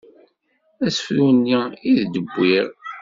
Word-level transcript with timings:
Asefru-nni 0.85 1.61
i 1.89 1.91
d-wwiɣ. 2.13 2.67